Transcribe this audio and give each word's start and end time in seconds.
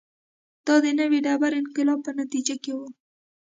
دا 0.65 0.75
د 0.83 0.85
نوې 0.99 1.19
ډبرې 1.25 1.57
انقلاب 1.59 1.99
په 2.05 2.11
نتیجه 2.21 2.55
کې 2.63 2.71
و 2.77 2.79